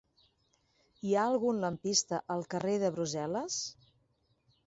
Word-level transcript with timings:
Hi 1.07 1.11
ha 1.17 1.25
algun 1.31 1.59
lampista 1.65 2.21
al 2.37 2.41
carrer 2.53 2.75
de 2.85 2.91
Brussel·les? 2.97 3.61